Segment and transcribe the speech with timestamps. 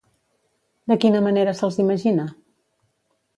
[0.91, 2.27] De quina manera se'ls imagina?